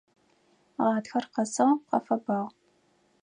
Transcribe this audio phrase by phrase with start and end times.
[0.77, 2.39] Гъатхэр къэсыгъ, къэфэбагъ.